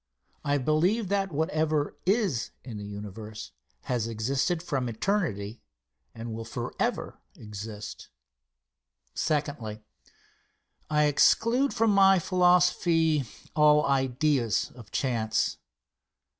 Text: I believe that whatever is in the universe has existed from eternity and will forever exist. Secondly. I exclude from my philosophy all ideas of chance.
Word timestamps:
I 0.43 0.57
believe 0.57 1.09
that 1.09 1.31
whatever 1.31 1.95
is 2.07 2.49
in 2.63 2.77
the 2.77 2.83
universe 2.87 3.51
has 3.81 4.07
existed 4.07 4.63
from 4.63 4.89
eternity 4.89 5.61
and 6.15 6.33
will 6.33 6.43
forever 6.43 7.19
exist. 7.35 8.09
Secondly. 9.13 9.83
I 10.89 11.03
exclude 11.03 11.71
from 11.71 11.91
my 11.91 12.17
philosophy 12.17 13.25
all 13.55 13.85
ideas 13.85 14.71
of 14.73 14.89
chance. 14.89 15.57